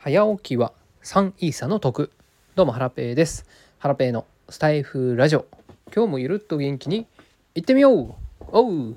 [0.00, 0.72] 早起きは
[1.02, 2.12] 3イーサの得。
[2.54, 3.44] どうもハラペーです。
[3.78, 5.44] ハラペーのスタイフラジオ。
[5.92, 7.08] 今日もゆるっと元気に
[7.56, 8.14] 行ってみよう。
[8.52, 8.96] おう。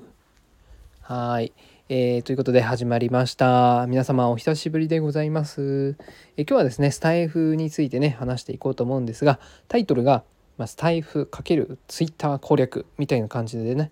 [1.00, 1.52] はい。
[1.88, 3.84] えー、ということで始まりました。
[3.88, 5.96] 皆様お久しぶりでございます。
[6.36, 10.22] え今日はですねスタイフについてね話していこうと思うんですがタイトルが、
[10.56, 13.90] まあ、スタイフ×ツイッター攻略みたいな感じでね、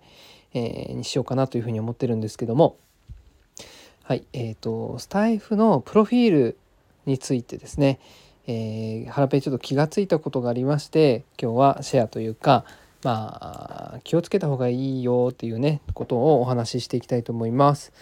[0.53, 2.77] えー、にしようかなというふうに思ってるんですけども。
[4.03, 4.23] はい。
[4.31, 6.57] えーと、スタイフのプロフィール
[7.05, 7.99] についてですね、
[8.47, 12.65] えー、ハラペちょっと気が付いたことがありまして今日はシェアというか
[13.03, 17.93] まあ気をつけた方がいいよっていうねことをお話ししていきたいと思います。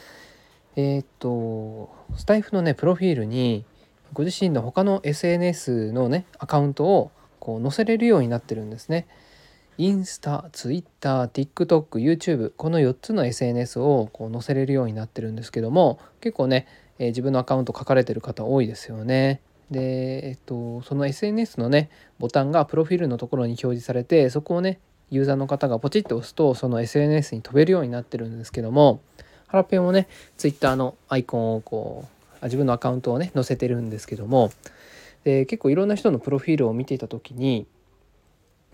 [0.75, 3.65] えっ、ー、とスタイフのねプロフィールに
[4.13, 9.07] ご自身の他の SNS のねアカウントをこう載せれるようになってるんですね。
[9.77, 16.67] インスタ、ツイッター、TikTok、YouTube この4つの SNS をこう載せれるようになってるんですけども結構ね
[16.99, 19.41] え、自分のアカウント書かれてる方多いですよね。
[19.71, 24.79] で、えっと、その SNS のねボタンがプロフィールのところに表示されてそこをね
[25.11, 29.01] ユーザーの方がポチッと押すとその SNS に飛べるようになってるんですけども
[29.47, 32.07] ハラペンもね Twitter のアイコンをこ
[32.41, 34.51] う自分のアカウントをね載せてるんですけども
[35.23, 37.67] で結構いろんな人のプロフィールを見ていた時に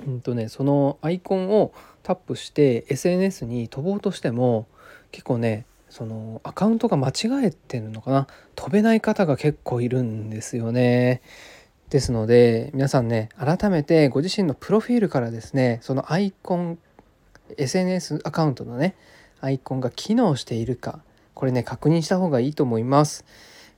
[0.05, 1.73] うんとねそのアイコンを
[2.03, 4.67] タップして SNS に飛ぼうとしても
[5.11, 5.65] 結構ね
[5.95, 7.13] そのアカウントが間違
[7.45, 8.27] えてるのかな？
[8.55, 11.21] 飛べない方が結構いるんですよね。
[11.89, 16.77] ですので皆さんね改めてご自身のプロフィールからですねそのアイコン
[17.57, 18.97] SNS アカウントのね
[19.39, 20.99] アイコンが機能しているか
[21.33, 23.23] これね確認した方がいいと思います。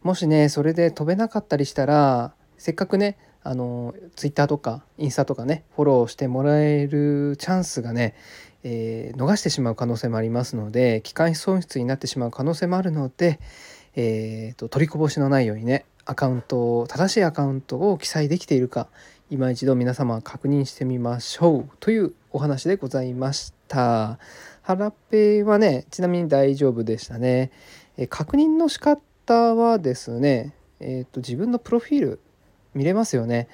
[0.02, 8.16] もしねそれで飛べなかったりしたらせっかくねあの Twitter とかインスタとかねフォローしてもらえるチャンスがね
[8.70, 13.40] えー、逃してしまう可能性もありますので機械損失になってしまう可能性もあるので、
[13.96, 18.90] えーと、取りこぼしのないようにねアカウントを正しいアカウントを記載できているか
[19.30, 24.20] 今一度皆様確認してみましょうというお話でございました。
[24.62, 27.52] ハラペはねちなみに大丈夫でしたね。
[27.96, 32.20] えー、確認の仕方はですね、えーと、と自分のプロフィール
[32.74, 33.48] 見れますよね。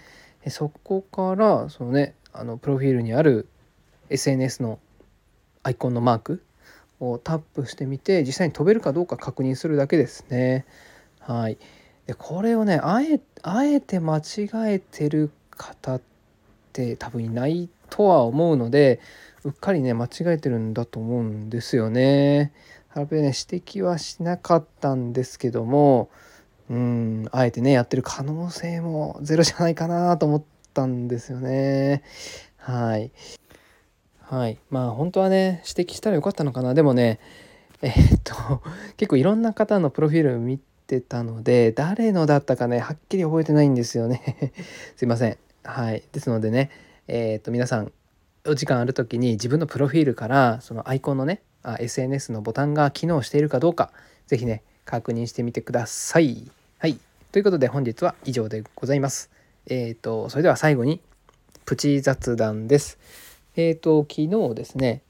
[0.48, 3.48] そこからそのねあのプロフィールにある
[4.10, 4.80] SNS の
[5.64, 6.44] アイコンのマーク
[7.00, 10.66] をタップしてみて実際に飛べるかどうか確認するだけですね。
[11.20, 11.58] はい、
[12.06, 16.02] でこれをねあえあえて間違えてる方っ
[16.74, 19.00] て多分いないとは思うので
[19.44, 22.52] うっかりね間違えてるんだと思うんですよね。
[22.90, 26.10] ハラペね指摘はしなかったんですけども
[26.70, 32.04] うんあえてねやってる可能性もゼロじゃないかなと思ったんですよね。
[32.58, 33.12] はい。
[34.24, 34.58] はい。
[34.70, 36.74] まあ本当はね、指摘したらよかったのかな。
[36.74, 37.20] でもね、
[37.82, 38.62] えー、っと、
[38.98, 44.54] 結構いろんな方のプロフィール見てたので、誰のだったかね、はっきり覚えてないんですよね。
[44.96, 45.38] すいません。
[45.64, 46.04] はい。
[46.12, 46.70] ですのでね、
[47.08, 47.92] えー、っと、皆さん、
[48.46, 53.92] お時間ある時に自分のプロフィールからそのアイコンのねあ SNS のボタンが機能しているかどうか
[54.28, 56.52] 是非ね確認してみてください。
[56.78, 57.00] はい。
[57.32, 59.32] ということで本日は以上でございます。
[59.68, 61.00] えっ、とそれでは最後に
[61.64, 63.00] プチ雑談です。
[63.56, 65.02] えっ、ー、と昨日ですね。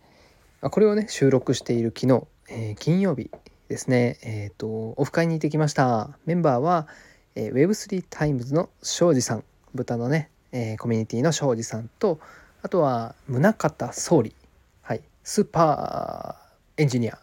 [0.62, 3.32] これをね収録している昨日、えー、金曜日
[3.70, 4.18] ですね。
[4.24, 6.10] えっ、ー、とオフ会に行ってきました。
[6.26, 6.88] メンバーは、
[7.36, 9.44] えー、Web3 タイムズの庄司さん。
[9.74, 12.20] 豚のね、えー、コミュニティの庄司さんと
[12.62, 14.36] あとは宗像総理。
[14.82, 15.02] はい。
[15.24, 17.18] スーパーエンジニア。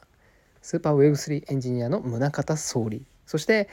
[0.62, 3.04] スーパー Web3 エンジニアの宗像総理。
[3.26, 3.68] そして、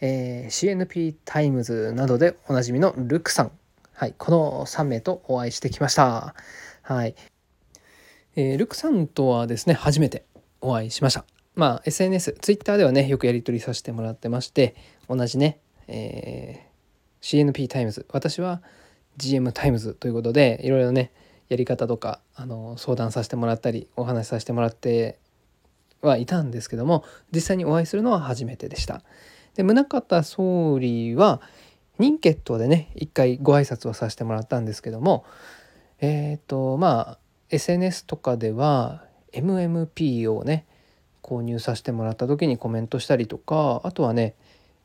[0.00, 3.50] えー、CNP タイムズなどでおなじみのルクさん。
[3.92, 4.14] はい。
[4.16, 6.34] この3名とお会いしてきました。
[6.86, 7.16] はい。
[8.36, 10.24] えー、ルクさんとはですね、初めて
[10.60, 11.24] お会いしました。
[11.56, 14.76] まあ、SNS、Twitter ではね、よくやり取りさせてもらってまして、
[15.08, 15.58] 同じね、
[15.88, 18.62] えー、CNP タイムズ、私は
[19.16, 21.10] GM タイムズということで、いろいろね、
[21.48, 25.18] やり方とか、あの、相談させてもらったり、お話しさせてもらって
[26.02, 29.02] はいたんですけども、実際にお会いするのは初めてでした。
[29.56, 31.40] で、宗像総理は、
[31.98, 35.24] ニンケットでね、一回ご挨拶をさせてもらったんですけども、
[36.00, 37.18] えっ、ー、とまあ
[37.50, 40.66] SNS とかでは MMP をね
[41.22, 44.34] 購入させてもらった時にコメントしたりとかあとはね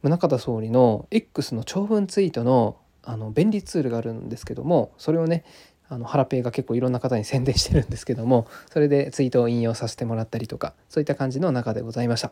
[0.01, 5.43] 宗像総理の X の長文ツイートのあの便利ツールがあるんですけどもそれをね
[5.89, 12.31] あのハラペーが結構いろんな方に宣伝してるんですけどもそれでツイートを引用させてもらったりとかそういった感じの中でございました。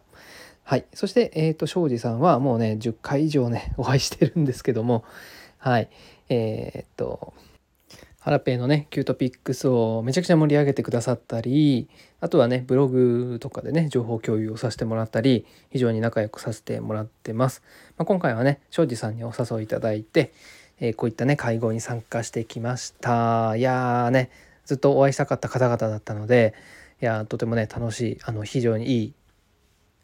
[0.64, 5.04] はい、そして、えーと、庄司さんはもうね10回以上ねお会いしてるんですけども
[5.58, 5.90] はい
[6.30, 7.34] えー、っと
[8.30, 11.90] ハラペーのねキュートピックスをめちゃくちゃ盛り上げてくださったり
[12.22, 17.64] あとはねブログとかでね情報共有をさせてもらったり非常に仲良くさせてもらってます、
[17.98, 20.32] まあ、今回はね庄司さんにお誘いいただいて、
[20.80, 23.56] えー、こういったね会合に参加してきました。
[23.56, 24.30] いやーね
[24.64, 26.54] ずっとお会いしたかった方々だったので
[27.02, 29.14] いやとてもね楽しいあの非常にいい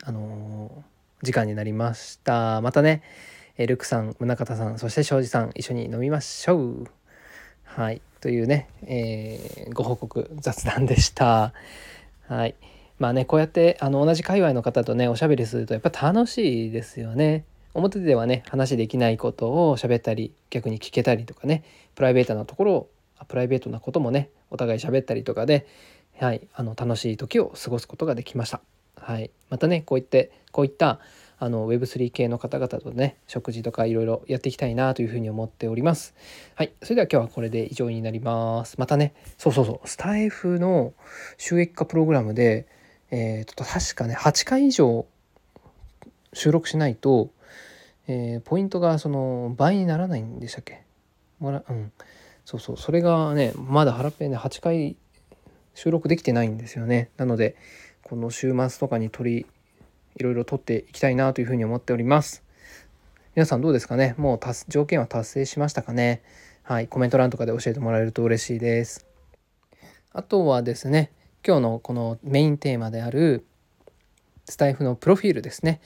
[0.04, 2.60] あのー、時間になりました。
[2.62, 3.04] またね
[3.60, 6.88] ルクさん宗像さんそして庄司さん一緒に飲みましょう。
[7.75, 8.01] はい。
[8.22, 11.51] というね、えー、ご報告雑談でした。
[12.30, 12.56] はい。
[13.00, 17.44] まあね、こうやってあの同じ界隈の方とね、おしゃべりするとやっぱ楽しいですよね。
[17.74, 22.89] 表ではね、話できないことを喋ったり、逆に聞けたりとかね、プライベートなところを、
[23.27, 25.68] プライベートなこともね、お互い喋ったりとかで、
[26.22, 28.62] はい、あの楽しい時を過ごすことができました。
[28.95, 29.31] はい。
[29.50, 31.01] またね、こういって、こういった
[31.38, 36.14] あの Web3 系の方々とね食事とかいろいろやっていきたいなというふうに思っております。
[36.56, 36.74] はい。
[36.82, 38.76] それでは今日はこれで以上になります。
[38.78, 39.14] またね。
[39.38, 39.88] そうそうそう。
[39.88, 40.94] スタイフの
[41.38, 42.68] 収益化プログラムで
[43.12, 45.06] えー、と確かね8回以上
[46.34, 47.30] 収録しないと、
[48.08, 50.84] えー、ポイントがその倍にならないんでしたっけ？
[51.40, 51.92] もらうん。
[52.46, 52.78] そうそう。
[52.78, 54.96] それがねまだハラペンで8回
[55.74, 57.10] 収録できてないんですよね。
[57.18, 57.56] なので
[58.04, 59.46] この週末とかに取り
[60.16, 62.44] いろいろ取っていきたいなというふうに思っております。
[63.36, 64.16] 皆さんどうですかね？
[64.18, 64.40] もう
[64.70, 66.22] 条件は達成しましたかね？
[66.64, 69.06] はい、コメント欄とかで教えてもらえると嬉しいです。
[70.14, 71.12] あとはですね、
[71.46, 73.46] 今日のこのメインテーマである
[74.46, 75.82] スタイフのプロフィールですね。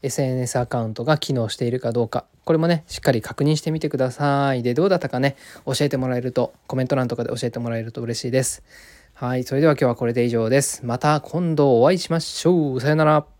[0.00, 4.62] SNS アカウントが機能しているかどうか、これもね、しっかり確認してみてください。
[4.62, 5.36] で、どうだったかね、
[5.66, 8.62] 教えてもらえると、コメント欄とかで教えてもらえると嬉しいです。
[9.14, 10.86] はい、それでは今日はこれで以上です。
[10.86, 12.80] また今度お会いしましょう。
[12.80, 13.37] さよなら。